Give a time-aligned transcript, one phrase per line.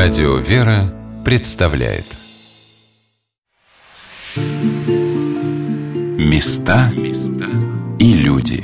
[0.00, 2.04] Радио «Вера» представляет
[6.16, 6.92] Места
[7.98, 8.62] и люди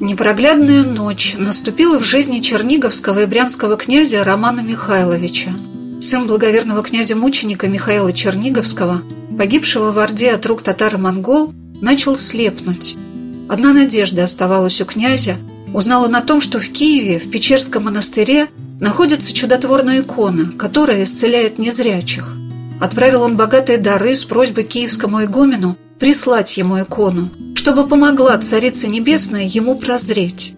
[0.00, 5.54] Непроглядная ночь наступила в жизни черниговского и брянского князя Романа Михайловича.
[6.00, 9.02] Сын благоверного князя-мученика Михаила Черниговского,
[9.38, 12.96] погибшего в Орде от рук татар-монгол, начал слепнуть.
[13.48, 15.36] Одна надежда оставалась у князя.
[15.74, 18.48] Узнал он о том, что в Киеве, в Печерском монастыре,
[18.80, 22.34] находится чудотворная икона, которая исцеляет незрячих.
[22.80, 29.44] Отправил он богатые дары с просьбой киевскому игумену прислать ему икону, чтобы помогла Царица Небесная
[29.44, 30.54] ему прозреть.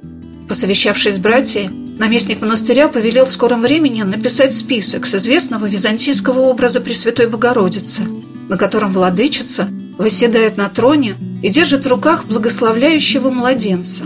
[0.48, 6.80] Посовещавшись с братьями, наместник монастыря повелел в скором времени написать список с известного византийского образа
[6.80, 8.02] Пресвятой Богородицы,
[8.48, 14.04] на котором владычица– восседает на троне и держит в руках благословляющего младенца.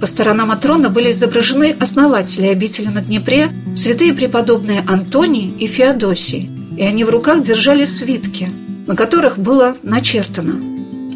[0.00, 6.50] По сторонам от трона были изображены основатели обители на Днепре, святые преподобные Антоний и Феодосий,
[6.76, 8.50] и они в руках держали свитки,
[8.86, 10.60] на которых было начертано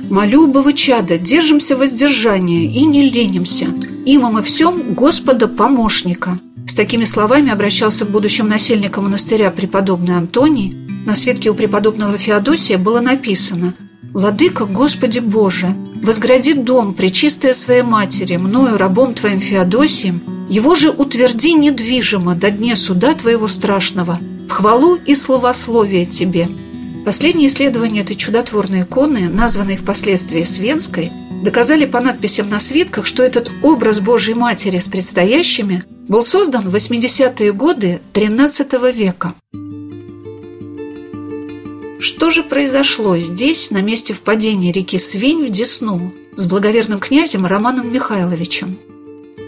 [0.08, 3.66] «Молю, бывы чада, держимся воздержания и не ленимся,
[4.04, 6.38] има мы всем Господа помощника».
[6.68, 10.76] С такими словами обращался к будущим насельникам монастыря преподобный Антоний.
[11.06, 13.74] На свитке у преподобного Феодосия было написано–
[14.16, 21.52] «Владыка, Господи Боже, возгради дом, причистая своей матери, мною, рабом Твоим Феодосием, его же утверди
[21.52, 26.48] недвижимо до дня суда Твоего страшного, в хвалу и словословие Тебе».
[27.04, 31.12] Последние исследования этой чудотворной иконы, названной впоследствии Свенской,
[31.44, 36.74] доказали по надписям на свитках, что этот образ Божьей Матери с предстоящими был создан в
[36.74, 39.34] 80-е годы XIII века.
[41.98, 47.92] Что же произошло здесь, на месте впадения реки Свень в Десну, с благоверным князем Романом
[47.92, 48.78] Михайловичем?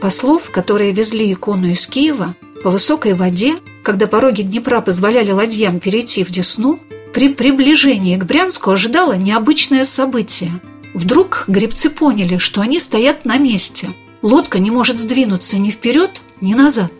[0.00, 6.24] Послов, которые везли икону из Киева, по высокой воде, когда пороги Днепра позволяли ладьям перейти
[6.24, 6.80] в Десну,
[7.12, 10.60] при приближении к Брянску ожидало необычное событие.
[10.94, 13.90] Вдруг гребцы поняли, что они стоят на месте.
[14.22, 16.92] Лодка не может сдвинуться ни вперед, ни назад.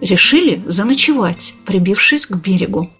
[0.00, 2.90] Решили заночевать, прибившись к берегу.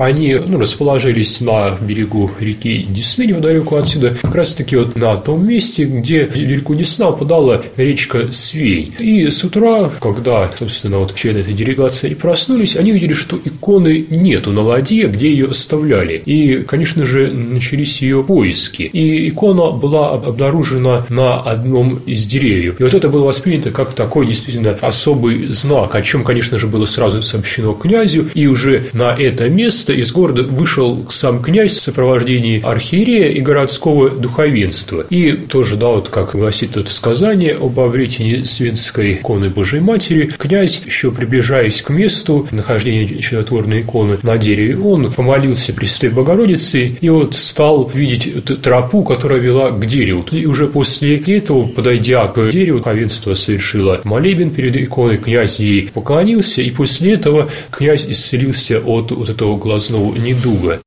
[0.00, 5.84] Они ну, расположились на берегу реки Десны, неподалеку отсюда, как раз-таки вот на том месте,
[5.84, 8.94] где реку Десна упадала речка Свей.
[8.98, 14.52] И с утра, когда, собственно, вот члены этой делегации проснулись, они увидели, что иконы нету
[14.52, 16.22] на ладье, где ее оставляли.
[16.24, 18.84] И, конечно же, начались ее поиски.
[18.84, 22.80] И икона была обнаружена на одном из деревьев.
[22.80, 26.86] И вот это было воспринято как такой действительно особый знак, о чем, конечно же, было
[26.86, 28.30] сразу сообщено князю.
[28.32, 33.40] И уже на это место место из города вышел сам князь в сопровождении архиерея и
[33.40, 35.04] городского духовенства.
[35.10, 40.82] И тоже, да, вот как гласит это сказание об обретении Свинской иконы Божьей Матери, князь,
[40.84, 47.34] еще приближаясь к месту нахождения чудотворной иконы на дереве, он помолился Пресвятой Богородице и вот
[47.34, 50.24] стал видеть тропу, которая вела к дереву.
[50.30, 56.62] И уже после этого, подойдя к дереву, духовенство совершило молебен перед иконой, князь ей поклонился,
[56.62, 60.82] и после этого князь исцелился от вот этого глазного недуга.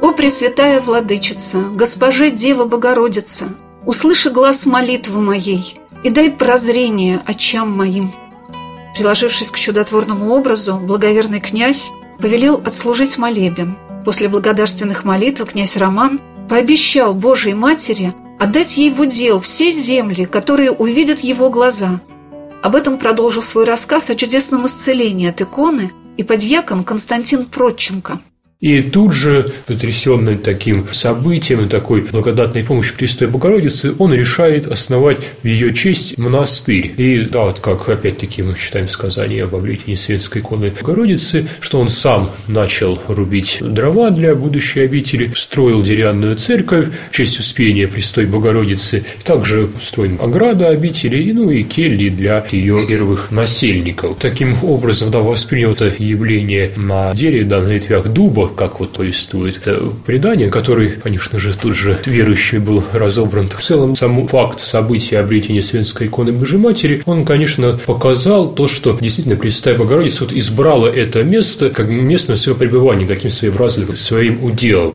[0.00, 3.48] «О, Пресвятая Владычица, Госпоже Дева Богородица,
[3.84, 8.12] услыши глаз молитвы моей и дай прозрение очам моим».
[8.96, 13.76] Приложившись к чудотворному образу, благоверный князь повелел отслужить молебен.
[14.04, 20.70] После благодарственных молитв князь Роман пообещал Божьей Матери отдать ей в удел все земли, которые
[20.70, 22.00] увидят его глаза.
[22.62, 28.20] Об этом продолжил свой рассказ о чудесном исцелении от иконы– и подьякон Константин Проченко–
[28.60, 35.18] и тут же, потрясенный таким событием и такой благодатной помощью Престой Богородицы, он решает основать
[35.42, 36.94] в ее честь монастырь.
[36.96, 41.90] И да, вот как опять-таки мы читаем сказание об обретении светской иконы Богородицы, что он
[41.90, 49.04] сам начал рубить дрова для будущей обители, строил деревянную церковь в честь успения Престой Богородицы,
[49.24, 54.18] также строил ограда обители, ну и кельи для ее первых насельников.
[54.18, 59.58] Таким образом, да, воспринял это явление на дереве, да, на ветвях дуба, как вот повествует
[59.58, 63.48] это предание, который, конечно же, тут же верующий был разобран.
[63.48, 68.96] В целом, сам факт события обретения Свенской иконы Божьей Матери, он, конечно, показал то, что
[69.00, 74.92] действительно Пресвятая Богородица вот избрала это место как место своего пребывания, таким своеобразным своим уделом.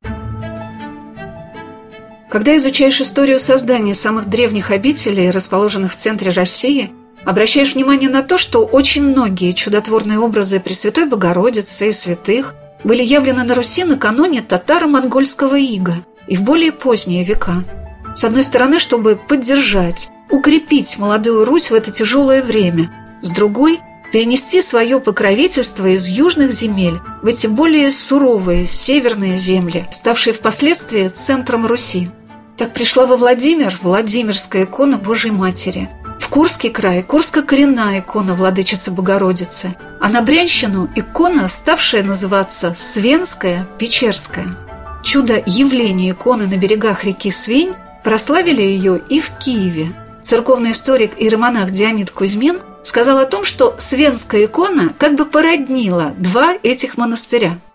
[2.30, 6.92] Когда изучаешь историю создания самых древних обителей, расположенных в центре России,
[7.25, 12.54] обращаешь внимание на то, что очень многие чудотворные образы Пресвятой Богородицы и святых
[12.84, 15.96] были явлены на Руси накануне татаро-монгольского ига
[16.28, 17.64] и в более поздние века.
[18.16, 22.92] С одной стороны, чтобы поддержать, укрепить молодую Русь в это тяжелое время,
[23.22, 23.80] с другой–
[24.12, 31.66] перенести свое покровительство из южных земель в эти более суровые северные земли, ставшие впоследствии центром
[31.66, 32.10] Руси.
[32.58, 35.90] Так пришла во Владимир Владимирская икона Божьей Матери,
[36.20, 44.48] в Курский край Курско-коренная икона Владычицы Богородицы, а на Брянщину икона, ставшая называться Свенская Печерская.
[45.04, 47.74] Чудо явления иконы на берегах реки Свень
[48.04, 49.88] прославили ее и в Киеве.
[50.22, 56.13] Церковный историк и романах Диамид Кузьмин сказал о том, что Свенская икона как бы породнила
[56.18, 57.60] два этих монастыря–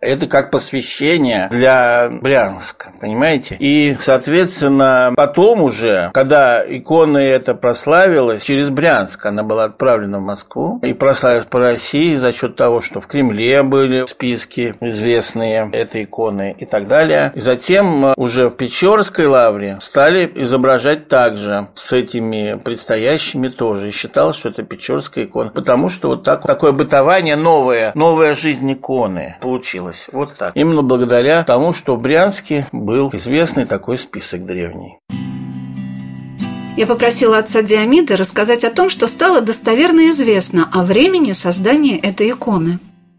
[0.00, 3.56] это как посвящение для Брянска, понимаете?
[3.58, 10.78] И, соответственно, потом уже, когда икона эта прославилась, через Брянск она была отправлена в Москву
[10.82, 16.54] и прославилась по России за счет того, что в Кремле были списки известные этой иконы
[16.56, 17.32] и так далее.
[17.34, 23.88] И затем уже в Печорской лавре стали изображать также с этими предстоящими тоже.
[23.88, 28.72] И считалось, что это Печорская икона, потому что вот так, такое бытование новое, новая жизнь
[28.72, 30.08] иконы получилось получилось.
[30.12, 30.56] Вот так.
[30.56, 34.98] Именно благодаря тому, что в Брянске был известный такой список древний.
[36.76, 42.30] Я попросила отца Диамида рассказать о том, что стало достоверно известно о времени создания этой
[42.30, 42.78] иконы.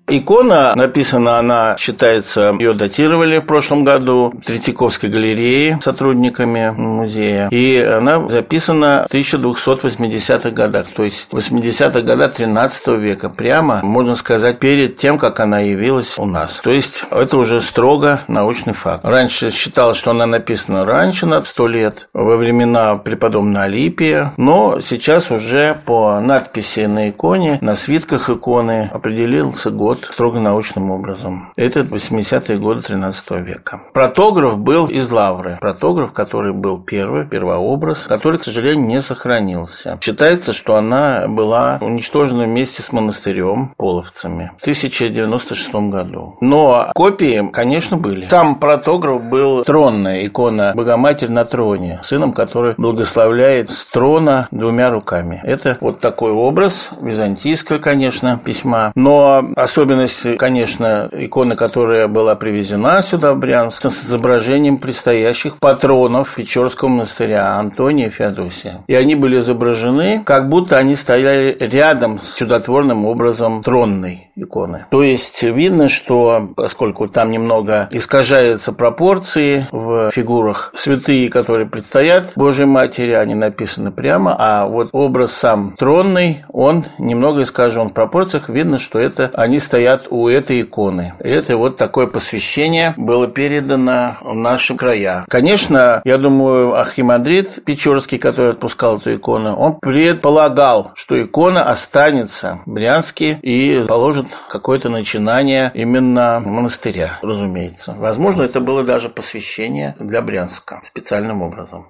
[0.09, 7.47] Икона написана, она считается, ее датировали в прошлом году в Третьяковской галерее сотрудниками музея.
[7.49, 14.59] И она записана в 1280-х годах, то есть 80-х годах 13 века, прямо, можно сказать,
[14.59, 16.59] перед тем, как она явилась у нас.
[16.63, 19.05] То есть это уже строго научный факт.
[19.05, 25.31] Раньше считалось, что она написана раньше, на 100 лет, во времена преподобной Алипия, но сейчас
[25.31, 31.51] уже по надписи на иконе, на свитках иконы определился год год строго научным образом.
[31.55, 33.81] Это 80-е годы 13 века.
[33.93, 35.57] Протограф был из Лавры.
[35.59, 39.97] Протограф, который был первый, первообраз, который, к сожалению, не сохранился.
[40.01, 46.37] Считается, что она была уничтожена вместе с монастырем половцами в 1096 году.
[46.41, 48.27] Но копии, конечно, были.
[48.27, 55.41] Сам протограф был тронная икона Богоматерь на троне, сыном, который благословляет с трона двумя руками.
[55.43, 63.01] Это вот такой образ, византийского, конечно, письма, но особенно Особенность, конечно, иконы, которая была привезена
[63.01, 68.83] сюда, в Брянск, с изображением предстоящих патронов Печорского монастыря Антония и Феодосия.
[68.85, 74.85] И они были изображены, как будто они стояли рядом с чудотворным образом тронной иконы.
[74.91, 82.65] То есть видно, что поскольку там немного искажаются пропорции в фигурах, святые, которые предстоят Божьей
[82.65, 88.77] Матери, они написаны прямо, а вот образ сам тронный, он немного искажен в пропорциях, видно,
[88.77, 91.13] что это они стоят стоят у этой иконы.
[91.19, 95.25] Это вот такое посвящение было передано в наши края.
[95.29, 102.71] Конечно, я думаю, Архимандрит Печорский, который отпускал эту икону, он предполагал, что икона останется в
[102.73, 107.95] Брянске и положит какое-то начинание именно монастыря, разумеется.
[107.97, 111.87] Возможно, это было даже посвящение для Брянска специальным образом.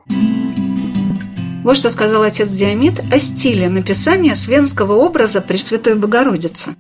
[1.63, 6.75] Вот что сказал отец Диамид о стиле написания свенского образа Пресвятой Богородицы.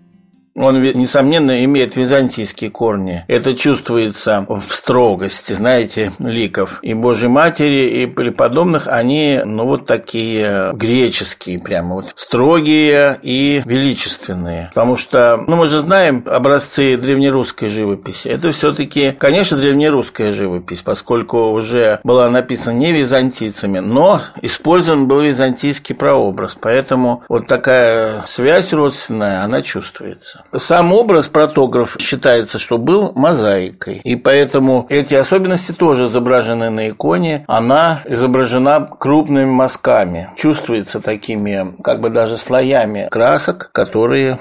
[0.55, 3.23] Он, несомненно, имеет византийские корни.
[3.27, 6.79] Это чувствуется в строгости, знаете, ликов.
[6.81, 14.69] И Божьей Матери, и преподобных, они, ну, вот такие греческие прямо, вот строгие и величественные.
[14.73, 18.27] Потому что, ну, мы же знаем образцы древнерусской живописи.
[18.27, 25.95] Это все-таки, конечно, древнерусская живопись, поскольку уже была написана не византийцами, но использован был византийский
[25.95, 26.57] прообраз.
[26.59, 30.43] Поэтому вот такая связь родственная, она чувствуется.
[30.55, 34.01] Сам образ протограф считается, что был мозаикой.
[34.03, 37.45] И поэтому эти особенности тоже изображены на иконе.
[37.47, 40.31] Она изображена крупными мазками.
[40.35, 44.39] Чувствуется такими, как бы даже слоями красок, которые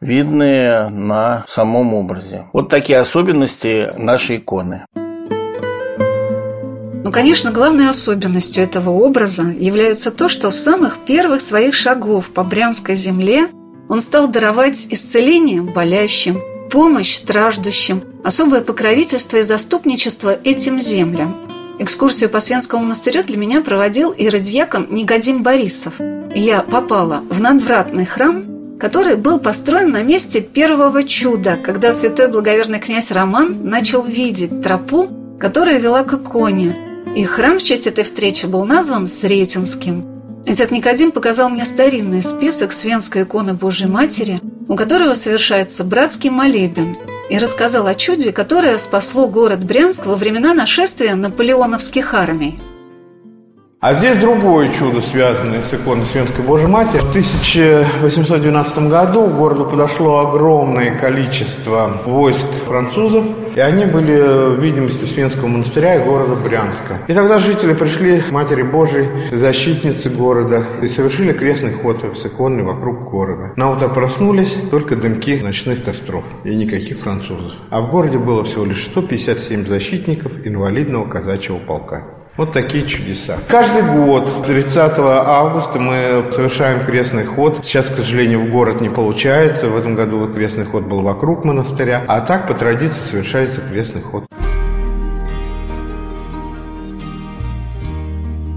[0.00, 2.44] видны на самом образе.
[2.52, 4.86] Вот такие особенности нашей иконы.
[7.04, 12.42] Ну, конечно, главной особенностью этого образа является то, что с самых первых своих шагов по
[12.42, 13.48] Брянской земле
[13.88, 21.36] он стал даровать исцеление болящим, помощь страждущим, особое покровительство и заступничество этим землям.
[21.78, 25.94] Экскурсию по Свенскому монастырю для меня проводил иродиакон Негодим Борисов.
[26.34, 32.78] Я попала в надвратный храм, который был построен на месте первого чуда, когда святой благоверный
[32.78, 35.08] князь Роман начал видеть тропу,
[35.38, 36.76] которая вела к иконе.
[37.16, 40.06] И храм в честь этой встречи был назван Сретенским–
[40.46, 46.96] Отец Никодим показал мне старинный список Свенской иконы Божьей Матери, у которого совершается братский молебен,
[47.30, 52.58] и рассказал о чуде, которое спасло город Брянск во времена нашествия наполеоновских армий.
[53.82, 57.00] А здесь другое чудо, связанное с иконой Свенской Божьей Матери.
[57.00, 65.04] В 1812 году к городу подошло огромное количество войск французов, и они были в видимости
[65.04, 66.98] Свенского монастыря и города Брянска.
[67.08, 72.62] И тогда жители пришли к Матери Божией, защитнице города, и совершили крестный ход с иконой
[72.62, 73.50] вокруг города.
[73.56, 77.54] На утро проснулись только дымки ночных костров и никаких французов.
[77.70, 82.21] А в городе было всего лишь 157 защитников инвалидного казачьего полка.
[82.34, 83.36] Вот такие чудеса.
[83.46, 87.60] Каждый год 30 августа мы совершаем крестный ход.
[87.62, 89.68] Сейчас, к сожалению, в город не получается.
[89.68, 92.02] В этом году крестный ход был вокруг монастыря.
[92.08, 94.24] А так, по традиции, совершается крестный ход.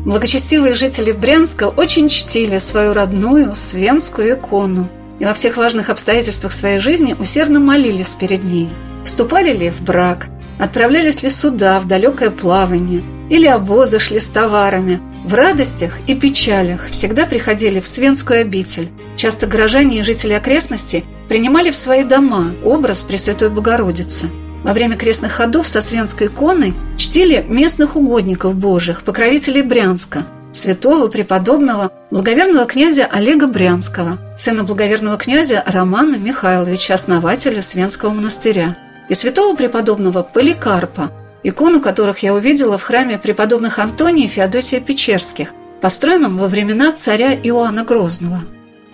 [0.06, 4.88] Благочестивые жители Брянска очень чтили свою родную свенскую икону
[5.20, 8.70] и во всех важных обстоятельствах своей жизни усердно молились перед ней.
[9.04, 10.28] Вступали ли в брак,
[10.60, 15.02] отправлялись ли сюда в далекое плавание– или обозы шли с товарами.
[15.24, 18.90] В радостях и печалях всегда приходили в Свенскую обитель.
[19.16, 24.30] Часто горожане и жители окрестностей принимали в свои дома образ Пресвятой Богородицы.
[24.64, 31.92] Во время крестных ходов со Свенской иконой чтили местных угодников Божьих, покровителей Брянска, святого преподобного
[32.12, 38.76] благоверного князя Олега Брянского, сына благоверного князя Романа Михайловича, основателя Свенского монастыря,
[39.10, 41.12] и святого преподобного Поликарпа–
[41.48, 47.34] икону которых я увидела в храме преподобных Антония и Феодосия Печерских, построенном во времена царя
[47.36, 48.42] Иоанна Грозного.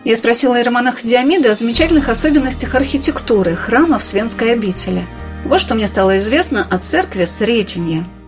[0.04, 5.06] Я спросила иеромонаха Диамида о замечательных особенностях архитектуры храма в Свенской обители.
[5.46, 8.04] Вот что мне стало известно о церкви Сретенье–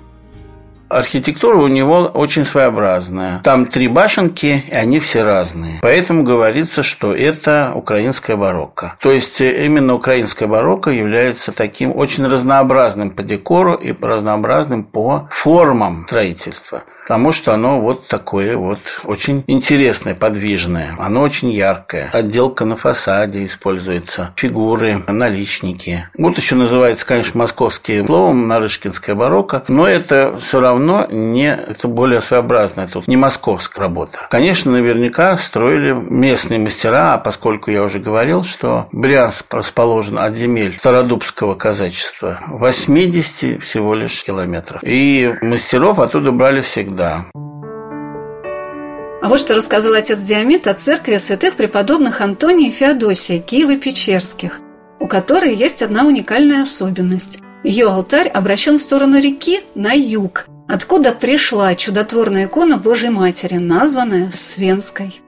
[0.97, 3.41] архитектура у него очень своеобразная.
[3.43, 5.79] Там три башенки, и они все разные.
[5.81, 8.95] Поэтому говорится, что это украинская барокко.
[8.99, 15.27] То есть э, именно украинская барокко является таким очень разнообразным по декору и разнообразным по
[15.31, 20.95] формам строительства потому что оно вот такое вот очень интересное, подвижное.
[20.97, 22.09] Оно очень яркое.
[22.13, 26.07] Отделка на фасаде используется, фигуры, наличники.
[26.17, 32.21] Вот еще называется, конечно, московским словом Нарышкинская барокко, но это все равно не, это более
[32.21, 34.19] своеобразная, тут не московская работа.
[34.29, 40.77] Конечно, наверняка строили местные мастера, а поскольку я уже говорил, что Брянск расположен от земель
[40.77, 44.81] Стародубского казачества 80 всего лишь километров.
[44.83, 47.25] И мастеров оттуда брали всегда всегда.
[49.21, 54.59] А вот что рассказал отец Диамид о церкви святых преподобных Антония и Феодосия Киева-Печерских,
[54.99, 57.39] у которой есть одна уникальная особенность.
[57.63, 64.29] Ее алтарь обращен в сторону реки на юг, откуда пришла чудотворная икона Божьей Матери, названная
[64.35, 65.22] Свенской.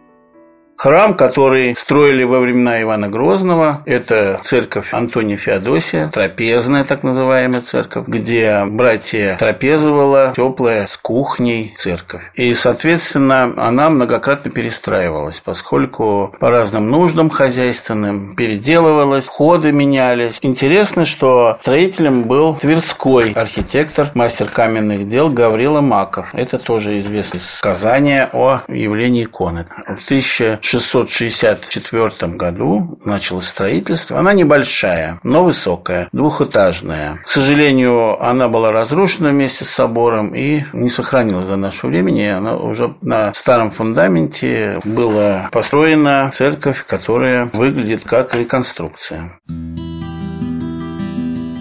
[0.78, 8.08] Храм, который строили во времена Ивана Грозного, это церковь Антония Феодосия, трапезная так называемая церковь,
[8.08, 12.30] где братья трапезовала теплая с кухней церковь.
[12.36, 20.40] И, соответственно, она многократно перестраивалась, поскольку по разным нуждам хозяйственным переделывалась, ходы менялись.
[20.42, 26.28] Интересно, что строителем был тверской архитектор, мастер каменных дел Гаврила Маков.
[26.34, 29.66] Это тоже известное сказание о явлении иконы.
[29.88, 34.20] В 1000 1664 году началось строительство.
[34.20, 37.20] Она небольшая, но высокая, двухэтажная.
[37.26, 42.26] К сожалению, она была разрушена вместе с собором и не сохранилась до нашего времени.
[42.26, 49.40] Она уже на старом фундаменте была построена церковь, которая выглядит как реконструкция.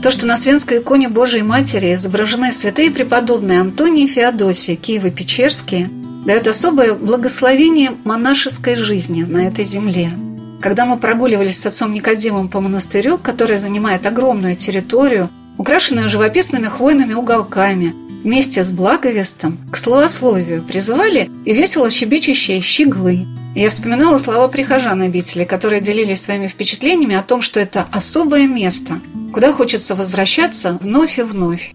[0.03, 5.89] То, что на свенской иконе Божией Матери изображены святые преподобные Антоний и Феодосия Киево-Печерские–
[6.25, 10.13] дает особое благословение монашеской жизни на этой земле.
[10.61, 15.29] Когда мы прогуливались с отцом Никодимом по монастырю, который занимает огромную территорию,
[15.59, 23.27] украшенную живописными хвойными уголками, вместе с благовестом к словословию призывали и весело щебечущие щеглы.
[23.55, 29.01] Я вспоминала слова прихожан обители, которые делились своими впечатлениями о том, что это особое место,
[29.33, 31.75] куда хочется возвращаться вновь и вновь.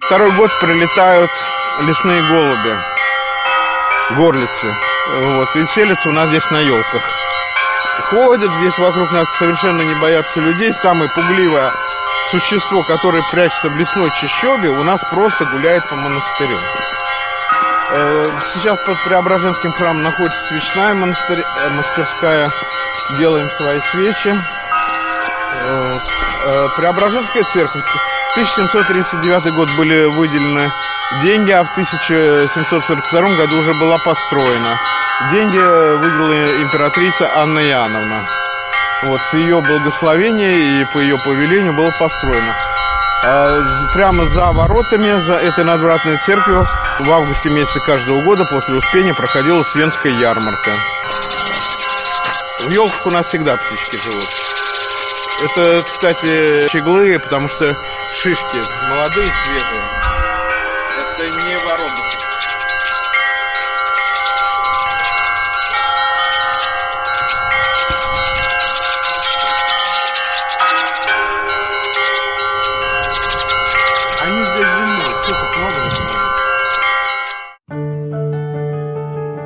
[0.00, 1.30] Второй год прилетают
[1.86, 2.99] лесные голуби
[4.16, 4.74] горлицы.
[5.22, 7.02] Вот, и селятся у нас здесь на елках.
[8.10, 10.72] Ходят здесь вокруг нас, совершенно не боятся людей.
[10.72, 11.72] Самое пугливое
[12.30, 16.58] существо, которое прячется в лесной чащобе, у нас просто гуляет по монастырю.
[17.92, 22.52] Э, сейчас под Преображенским храмом находится свечная монастырь, э, мастерская.
[23.18, 24.36] Делаем свои свечи.
[25.62, 27.84] Э, Преображенская церковь.
[28.32, 30.70] 1739 год были выделены
[31.22, 34.78] деньги, а в 1742 году уже была построена.
[35.32, 38.26] Деньги выделила императрица Анна Иоанновна.
[39.02, 42.54] Вот с ее благословения и по ее повелению было построено.
[43.24, 43.62] А
[43.94, 46.68] прямо за воротами, за этой надвратной церковью,
[47.00, 50.70] в августе месяце каждого года после Успения проходила Свенская ярмарка.
[52.60, 54.28] В елках у нас всегда птички живут.
[55.42, 57.74] Это, кстати, щеглы, потому что
[58.22, 59.82] шишки молодые, свежие.
[61.00, 62.18] Это не воробушки.
[74.22, 74.68] Они здесь
[75.96, 76.18] зимой.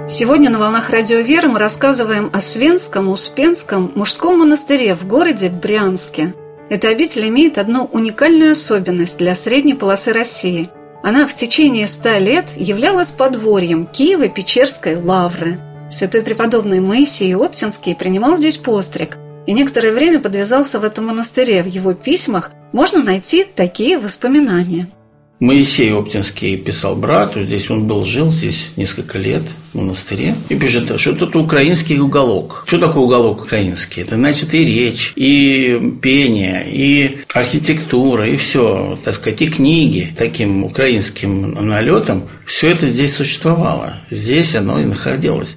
[0.09, 6.35] Сегодня на «Волнах Радио Веры» мы рассказываем о Свенском Успенском мужском монастыре в городе Брянске.
[6.71, 10.69] Эта обитель имеет одну уникальную особенность для средней полосы России.
[11.03, 15.59] Она в течение ста лет являлась подворьем Киево-Печерской лавры.
[15.91, 21.63] Святой преподобный Моисей Оптинский принимал здесь постриг и некоторое время подвязался в этом монастыре.
[21.63, 24.89] В его письмах можно найти такие воспоминания–
[25.41, 30.99] Моисей Оптинский писал брату, здесь он был, жил здесь несколько лет в монастыре, и пишет,
[30.99, 32.63] что это украинский уголок.
[32.67, 34.03] Что такое уголок украинский?
[34.03, 40.65] Это значит и речь, и пение, и архитектура, и все, так сказать, и книги таким
[40.65, 42.25] украинским налетом.
[42.47, 43.95] Все это здесь существовало.
[44.11, 45.57] Здесь оно и находилось.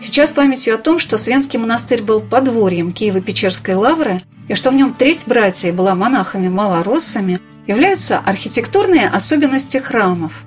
[0.00, 4.94] Сейчас памятью о том, что Свенский монастырь был подворьем Киево-Печерской лавры– и что в нем
[4.94, 10.44] треть братьев была монахами-малороссами, являются архитектурные особенности храмов.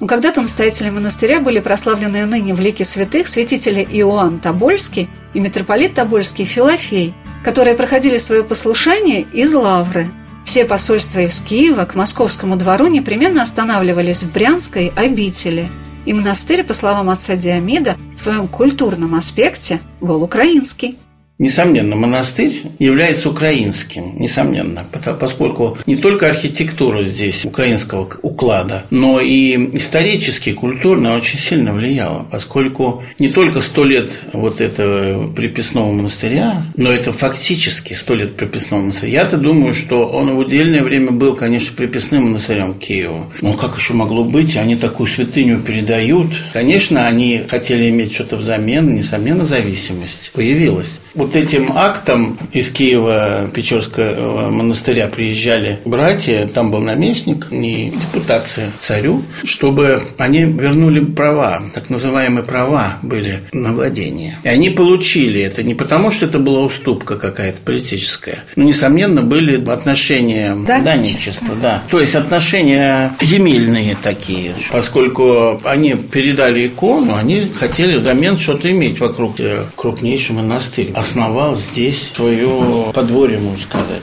[0.00, 5.94] Но когда-то настоятели монастыря были прославлены ныне в лике святых святители Иоанн Тобольский и митрополит
[5.94, 10.10] Тобольский Филофей, которые проходили свое послушание из Лавры.
[10.44, 15.68] Все посольства из Киева к московскому двору непременно останавливались в Брянской обители,
[16.04, 20.98] и монастырь, по словам отца Диамида, в своем культурном аспекте был украинский.
[21.42, 24.86] Несомненно, монастырь является украинским, несомненно,
[25.18, 33.02] поскольку не только архитектура здесь украинского уклада, но и исторически, культурно очень сильно влияла, поскольку
[33.18, 39.22] не только сто лет вот этого приписного монастыря, но это фактически сто лет приписного монастыря.
[39.22, 43.32] Я-то думаю, что он в удельное время был, конечно, приписным монастырем Киеву.
[43.40, 44.56] Но как еще могло быть?
[44.56, 46.28] Они такую святыню передают.
[46.52, 51.00] Конечно, они хотели иметь что-то взамен, несомненно, зависимость появилась.
[51.16, 59.24] Вот этим актом из Киева Печорского монастыря приезжали братья, там был наместник, не депутация царю,
[59.44, 64.38] чтобы они вернули права, так называемые права были на владение.
[64.42, 69.62] И они получили это не потому, что это была уступка какая-то политическая, но, несомненно, были
[69.70, 71.82] отношения данничества, да.
[71.90, 79.36] То есть отношения земельные такие, поскольку они передали икону, они хотели взамен что-то иметь вокруг
[79.76, 84.02] крупнейшего монастыря основал здесь свое подворье, можно сказать.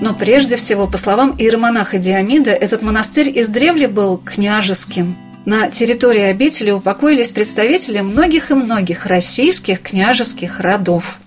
[0.00, 5.16] Но прежде всего, по словам иеромонаха Диамида, этот монастырь издревле был княжеским.
[5.44, 11.18] На территории обители упокоились представители многих и многих российских княжеских родов.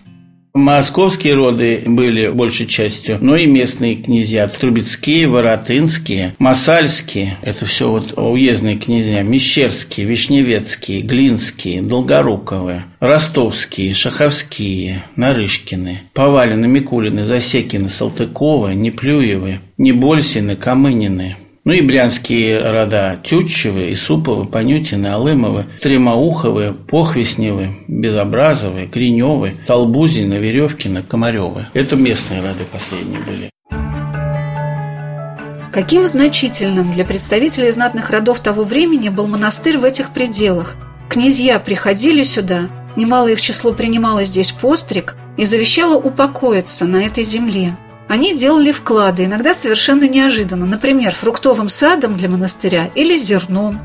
[0.54, 4.50] Московские роды были большей частью, но и местные князья.
[4.50, 7.38] Трубецкие, Воротынские, Масальские.
[7.42, 9.22] Это все вот уездные князья.
[9.22, 21.38] Мещерские, Вишневецкие, Глинские, Долгоруковые, Ростовские, Шаховские, Нарышкины, Повалины, Микулины, Засекины, Салтыковы, Неплюевы, Небольсины, Камынины.
[21.64, 31.68] Ну и брянские рода Тютчевы, Исуповы, Понютины, Алымовы, Тремоуховы, Похвесневы, Безобразовы, Гриневы, Толбузины, Веревкины, Комаревы.
[31.76, 33.52] Это местные роды последние были.
[35.72, 40.76] Каким значительным для представителей знатных родов того времени был монастырь в этих пределах?
[41.10, 47.76] Князья приходили сюда, немало их число принимало здесь постриг и завещало упокоиться на этой земле–
[48.12, 53.80] они делали вклады, иногда совершенно неожиданно, например, фруктовым садом для монастыря или зерном.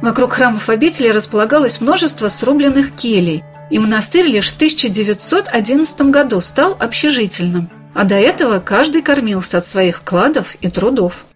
[0.00, 7.68] Вокруг храмов обители располагалось множество срубленных келей, и монастырь лишь в 1911 году стал общежительным,
[7.92, 11.26] а до этого каждый кормился от своих вкладов и трудов.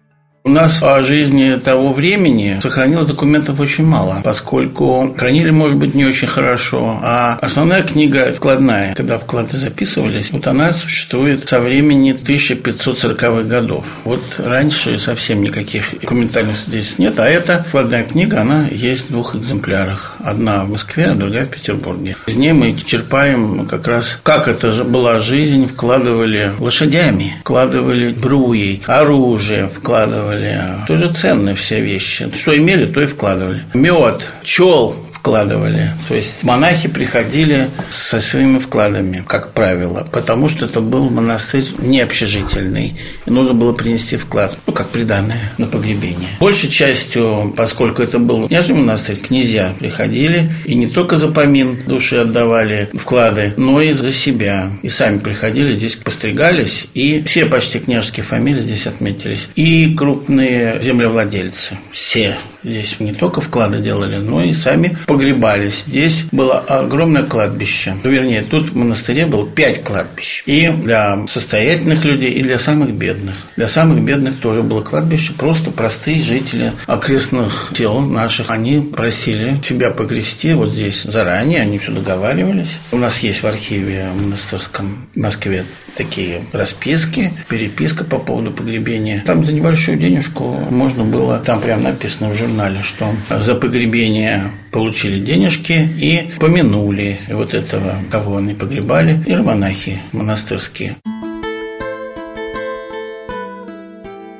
[0.43, 6.03] У нас о жизни того времени сохранилось документов очень мало, поскольку хранили, может быть, не
[6.03, 6.99] очень хорошо.
[7.03, 13.85] А основная книга вкладная, когда вклады записывались, вот она существует со времени 1540-х годов.
[14.03, 19.35] Вот раньше совсем никаких документальных здесь нет, а эта вкладная книга, она есть в двух
[19.35, 20.15] экземплярах.
[20.23, 22.17] Одна в Москве, а другая в Петербурге.
[22.25, 29.67] Из ней мы черпаем как раз, как это была жизнь, вкладывали лошадями, вкладывали бруей, оружие
[29.67, 30.85] вкладывали вкладывали.
[30.87, 32.29] Тоже ценные все вещи.
[32.33, 33.63] Что имели, то и вкладывали.
[33.73, 35.91] Мед, чел вкладывали.
[36.09, 42.01] То есть монахи приходили со своими вкладами, как правило, потому что это был монастырь не
[42.01, 42.95] общежительный.
[43.27, 46.29] И нужно было принести вклад, ну, как приданное на погребение.
[46.39, 52.15] Большей частью, поскольку это был княжий монастырь, князья приходили и не только за помин души
[52.15, 54.71] отдавали вклады, но и за себя.
[54.81, 59.47] И сами приходили, здесь постригались, и все почти княжеские фамилии здесь отметились.
[59.55, 65.83] И крупные землевладельцы, все Здесь не только вклады делали, но и сами погребались.
[65.87, 67.95] Здесь было огромное кладбище.
[68.03, 70.43] Ну, вернее, тут в монастыре было пять кладбищ.
[70.45, 73.35] И для состоятельных людей, и для самых бедных.
[73.55, 75.33] Для самых бедных тоже было кладбище.
[75.33, 81.61] Просто простые жители окрестных сел наших, они просили себя погрести вот здесь заранее.
[81.61, 82.77] Они все договаривались.
[82.91, 85.65] У нас есть в архиве монастырском в Москве
[85.95, 89.23] такие расписки, переписка по поводу погребения.
[89.25, 95.19] Там за небольшую денежку можно было, там прям написано в журнале, что за погребение получили
[95.19, 100.97] денежки и помянули вот этого, кого они погребали, и монахи монастырские.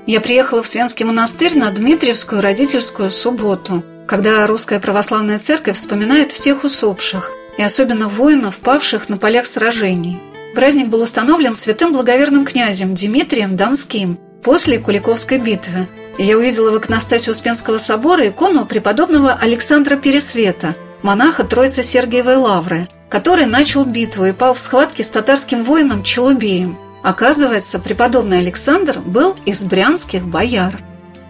[0.07, 6.63] Я приехала в Свенский монастырь на Дмитриевскую родительскую субботу, когда Русская Православная Церковь вспоминает всех
[6.63, 10.17] усопших, и особенно воинов, павших на полях сражений–
[10.53, 15.87] Праздник был установлен святым благоверным князем Дмитрием Донским после Куликовской битвы.
[16.17, 23.45] Я увидела в иконостасе Успенского собора икону преподобного Александра Пересвета, монаха Троицы Сергиевой Лавры, который
[23.45, 26.77] начал битву и пал в схватке с татарским воином Челубеем.
[27.01, 30.79] Оказывается, преподобный Александр был из брянских бояр.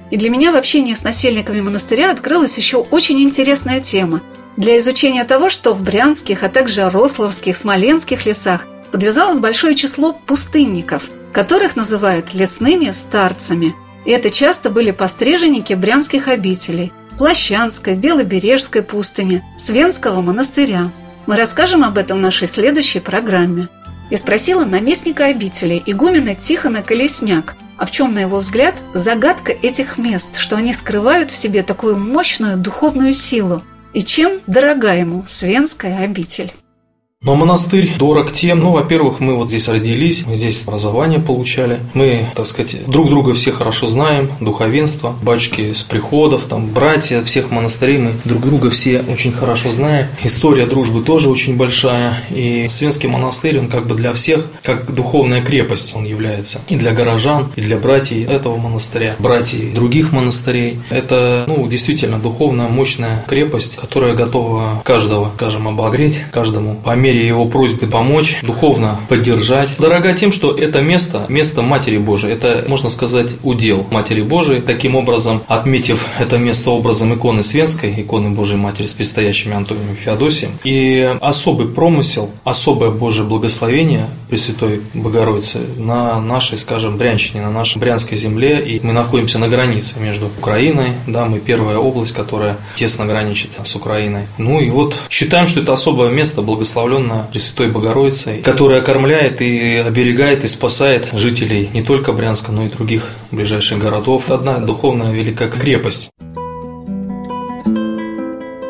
[0.09, 4.21] И для меня в общении с насельниками монастыря открылась еще очень интересная тема
[4.57, 11.09] для изучения того, что в брянских, а также рословских, смоленских лесах подвязалось большое число пустынников,
[11.33, 13.75] которых называют лесными старцами.
[14.05, 20.89] И это часто были постриженники брянских обителей– Плащанской, Белобережской пустыни, Свенского монастыря.
[21.27, 23.67] Мы расскажем об этом в нашей следующей программе.
[24.09, 29.97] Я спросила наместника обители, игумена Тихона Колесняк, а в чем, на его взгляд, загадка этих
[29.97, 33.61] мест, что они скрывают в себе такую мощную духовную силу,
[33.93, 36.51] и чем дорога ему Свенская обитель.
[37.23, 42.25] Но монастырь дорог тем, ну, во-первых, мы вот здесь родились, мы здесь образование получали, мы,
[42.33, 47.99] так сказать, друг друга все хорошо знаем, духовенство, батюшки с приходов, там, братья всех монастырей,
[47.99, 50.07] мы друг друга все очень хорошо знаем.
[50.23, 55.43] История дружбы тоже очень большая, и Свенский монастырь, он как бы для всех, как духовная
[55.43, 56.61] крепость он является.
[56.69, 60.79] И для горожан, и для братьев этого монастыря, братьев других монастырей.
[60.89, 67.45] Это, ну, действительно духовная, мощная крепость, которая готова каждого, скажем, обогреть, каждому померить мере его
[67.45, 69.69] просьбы помочь, духовно поддержать.
[69.77, 74.61] Дорога тем, что это место, место Матери Божией, это, можно сказать, удел Матери Божией.
[74.61, 79.95] Таким образом, отметив это место образом иконы Свенской, иконы Божией Матери с предстоящими Антонием и
[79.95, 87.79] Феодосием, и особый промысел, особое Божье благословение Пресвятой Богородицы на нашей, скажем, Брянщине, на нашей
[87.79, 93.05] Брянской земле, и мы находимся на границе между Украиной, да, мы первая область, которая тесно
[93.05, 94.27] граничит с Украиной.
[94.37, 99.77] Ну и вот считаем, что это особое место, благословленное окружена Пресвятой Богородицей, которая кормляет и
[99.77, 104.29] оберегает и спасает жителей не только Брянска, но и других ближайших городов.
[104.29, 106.09] Одна духовная великая крепость.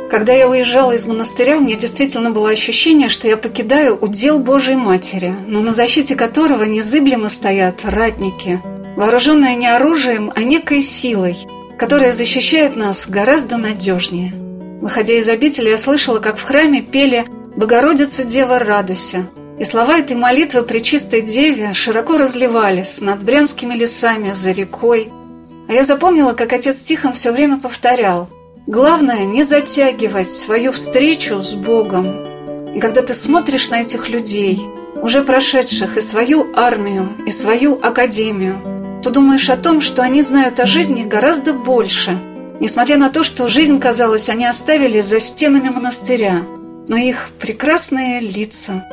[0.09, 4.75] Когда я уезжала из монастыря, у меня действительно было ощущение, что я покидаю удел Божьей
[4.75, 8.59] Матери, но на защите которого незыблемо стоят ратники,
[8.97, 11.37] вооруженные не оружием, а некой силой,
[11.77, 14.33] которая защищает нас гораздо надежнее.
[14.81, 17.23] Выходя из обители, я слышала, как в храме пели
[17.61, 19.27] «Богородица, Дева, радуйся!»
[19.59, 25.13] И слова этой молитвы при чистой Деве широко разливались над брянскими лесами, за рекой.
[25.69, 28.29] А я запомнила, как отец Тихон все время повторял
[28.65, 32.73] «Главное не затягивать свою встречу с Богом».
[32.73, 34.59] И когда ты смотришь на этих людей,
[34.95, 40.59] уже прошедших и свою армию, и свою академию, то думаешь о том, что они знают
[40.59, 42.17] о жизни гораздо больше,
[42.59, 46.41] несмотря на то, что жизнь, казалось, они оставили за стенами монастыря–
[46.87, 48.87] но их прекрасные лица,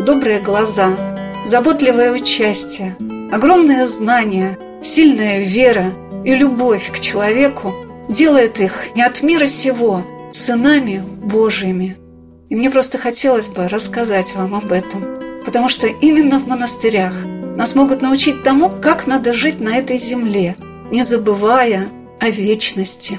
[0.00, 0.96] добрые глаза,
[1.44, 2.96] заботливое участие,
[3.32, 5.92] огромное знание, сильная вера
[6.24, 7.72] и любовь к человеку
[8.08, 11.96] делает их не от мира сего, сынами Божьими.
[12.48, 15.04] И мне просто хотелось бы рассказать вам об этом,
[15.44, 17.14] потому что именно в монастырях
[17.56, 20.56] нас могут научить тому, как надо жить на этой земле,
[20.90, 21.88] не забывая
[22.20, 23.18] о вечности.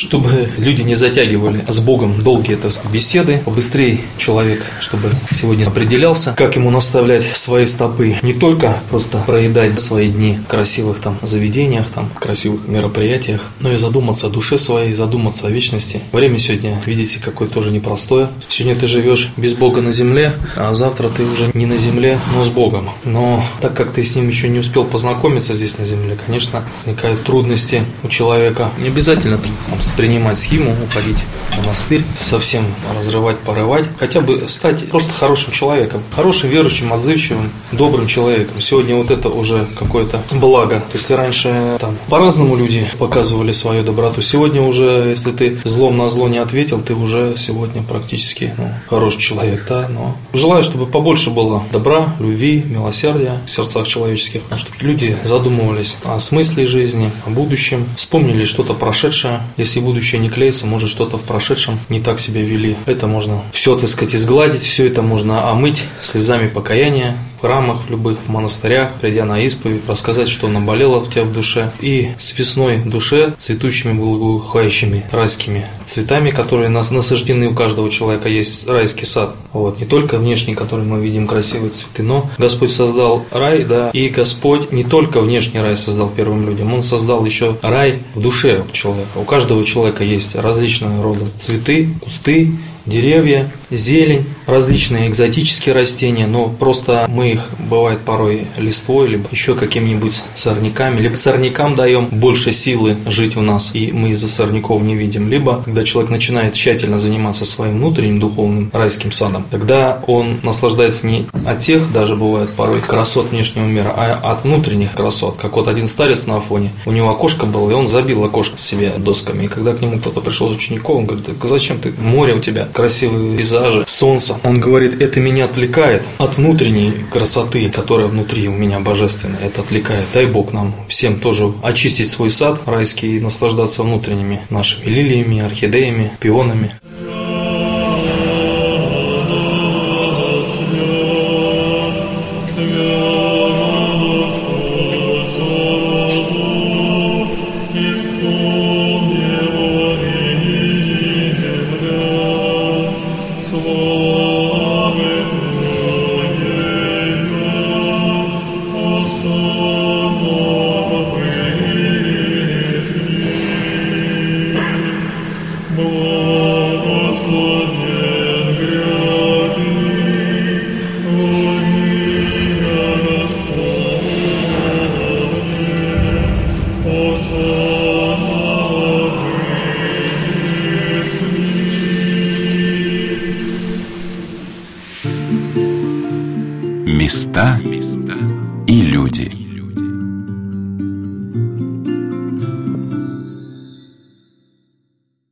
[0.00, 6.34] Чтобы люди не затягивали с Богом долгие так сказать, беседы, побыстрее человек, чтобы сегодня определялся,
[6.36, 11.86] как ему наставлять свои стопы, не только просто проедать свои дни в красивых там заведениях,
[11.90, 16.00] там красивых мероприятиях, но и задуматься о душе своей, задуматься о вечности.
[16.12, 18.30] Время сегодня, видите, какое тоже непростое.
[18.48, 22.42] Сегодня ты живешь без Бога на земле, а завтра ты уже не на земле, но
[22.42, 22.90] с Богом.
[23.04, 27.22] Но так как ты с ним еще не успел познакомиться здесь на земле, конечно, возникают
[27.24, 28.70] трудности у человека.
[28.78, 29.52] Не обязательно там,
[29.96, 31.18] принимать схему, уходить
[31.50, 38.06] в монастырь, совсем разрывать, порывать, хотя бы стать просто хорошим человеком, хорошим, верующим, отзывчивым, добрым
[38.06, 38.60] человеком.
[38.60, 40.82] Сегодня вот это уже какое-то благо.
[40.92, 46.28] Если раньше там по-разному люди показывали свою доброту, сегодня уже, если ты злом на зло
[46.28, 51.62] не ответил, ты уже сегодня практически ну, хороший человек, да, но желаю, чтобы побольше было
[51.72, 58.44] добра, любви, милосердия в сердцах человеческих, чтобы люди задумывались о смысле жизни, о будущем, вспомнили
[58.44, 62.76] что-то прошедшее, если если будущее не клеится, может что-то в прошедшем не так себя вели.
[62.86, 68.18] Это можно все, так сказать, изгладить, все это можно омыть слезами покаяния, храмах в любых,
[68.26, 71.70] в монастырях, придя на исповедь, рассказать, что наболело в тебя в душе.
[71.80, 78.68] И с весной душе цветущими благоухающими райскими цветами, которые нас насаждены у каждого человека, есть
[78.68, 79.34] райский сад.
[79.52, 84.08] Вот, не только внешний, который мы видим красивые цветы, но Господь создал рай, да, и
[84.08, 89.18] Господь не только внешний рай создал первым людям, Он создал еще рай в душе человека.
[89.18, 92.52] У каждого человека есть различного рода цветы, кусты,
[92.86, 100.22] деревья, зелень, различные экзотические растения, но просто мы их, бывает, порой листвой, либо еще какими-нибудь
[100.34, 105.28] сорняками, либо сорнякам даем больше силы жить у нас, и мы из-за сорняков не видим.
[105.28, 111.26] Либо, когда человек начинает тщательно заниматься своим внутренним духовным райским садом, тогда он наслаждается не
[111.46, 115.36] от тех, даже бывает порой, красот внешнего мира, а от внутренних красот.
[115.36, 118.92] Как вот один старец на Афоне, у него окошко было, и он забил окошко себе
[118.98, 119.44] досками.
[119.44, 122.68] И когда к нему кто-то пришел с учеников, он говорит, зачем ты, море у тебя,
[122.72, 124.38] красивые пейзажи, солнце.
[124.42, 129.40] Он говорит, это меня отвлекает от внутренней красоты, которая внутри у меня божественная.
[129.40, 130.04] Это отвлекает.
[130.12, 136.12] Дай Бог нам всем тоже очистить свой сад райский и наслаждаться внутренними нашими лилиями, орхидеями,
[136.20, 136.74] пионами.